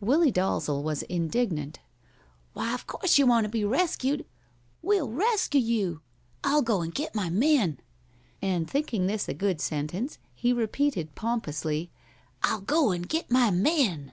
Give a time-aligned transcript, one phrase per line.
[0.00, 1.80] Willie Dalzel was indignant.
[2.52, 4.24] "Why, of course you want to be rescued!
[4.80, 6.02] We'll rescue you.
[6.44, 7.80] I'll go and get my men."
[8.40, 11.90] And thinking this a good sentence, he repeated, pompously,
[12.44, 14.12] "I'll go and get my men."